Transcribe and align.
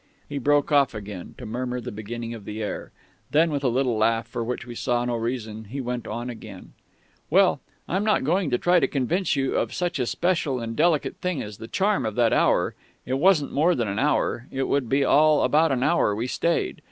He 0.27 0.39
broke 0.39 0.71
off 0.71 0.95
again 0.95 1.35
to 1.37 1.45
murmur 1.45 1.79
the 1.79 1.91
beginning 1.91 2.33
of 2.33 2.43
the 2.43 2.63
air. 2.63 2.91
Then, 3.29 3.51
with 3.51 3.63
a 3.63 3.67
little 3.69 3.95
laugh 3.95 4.25
for 4.27 4.43
which 4.43 4.65
we 4.65 4.73
saw 4.73 5.05
no 5.05 5.15
reason, 5.15 5.65
he 5.65 5.79
went 5.79 6.07
on 6.07 6.27
again: 6.27 6.73
"Well, 7.29 7.61
I'm 7.87 8.03
not 8.03 8.23
going 8.23 8.49
to 8.49 8.57
try 8.57 8.79
to 8.79 8.87
convince 8.87 9.35
you 9.35 9.55
of 9.55 9.75
such 9.75 9.99
a 9.99 10.07
special 10.07 10.59
and 10.59 10.75
delicate 10.75 11.17
thing 11.17 11.43
as 11.43 11.59
the 11.59 11.67
charm 11.67 12.03
of 12.07 12.15
that 12.15 12.33
hour 12.33 12.73
it 13.05 13.19
wasn't 13.19 13.53
more 13.53 13.75
than 13.75 13.87
an 13.87 13.99
hour 13.99 14.47
it 14.49 14.63
would 14.63 14.89
be 14.89 15.05
all 15.05 15.43
about 15.43 15.71
an 15.71 15.83
hour 15.83 16.15
we 16.15 16.25
stayed. 16.25 16.79